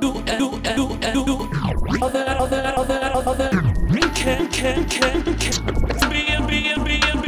do 0.00 0.12
do 0.14 0.50
do 0.76 0.88
do 1.12 1.24
do 1.26 1.34
Other, 2.02 2.24
other, 2.38 2.72
other, 2.76 3.12
other. 3.28 3.50
Can, 4.14 4.48
can, 4.50 4.88
can, 4.88 5.24
can. 5.24 6.10
Be, 6.10 6.26
a 6.34 6.46
be, 6.46 6.72
a 6.72 6.84
be. 6.84 7.00
a. 7.00 7.19